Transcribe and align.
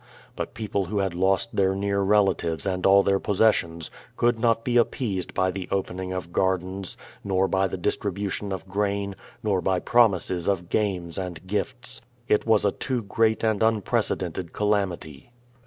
But 0.35 0.55
people 0.55 0.85
who 0.85 0.97
had 0.97 1.13
lost 1.13 1.55
their 1.55 1.75
near 1.75 2.01
relatives 2.01 2.65
and 2.65 2.87
all 2.87 3.03
their 3.03 3.19
posses 3.19 3.53
sions, 3.55 3.91
could 4.17 4.39
not 4.39 4.63
be 4.63 4.75
appeased 4.75 5.35
by 5.35 5.51
the 5.51 5.67
opening 5.69 6.11
of 6.11 6.33
gardens, 6.33 6.97
nor 7.23 7.47
by 7.47 7.67
distribution 7.67 8.51
of 8.51 8.67
grain, 8.67 9.15
nor 9.43 9.61
by 9.61 9.77
promises 9.79 10.47
of 10.47 10.69
games 10.69 11.19
and 11.19 11.45
gifts. 11.45 12.01
It 12.27 12.47
was 12.47 12.65
a 12.65 12.71
too 12.71 13.03
groat 13.03 13.43
and 13.43 13.61
unprecedented 13.61 14.53
calamity. 14.53 15.33